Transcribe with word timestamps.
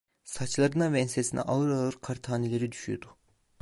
Saçlarına 0.23 0.91
ve 0.93 0.99
ensesine 0.99 1.41
ağır 1.41 1.69
ağır 1.69 1.93
kar 2.01 2.15
taneleri 2.15 2.71
düşüyordu. 2.71 3.17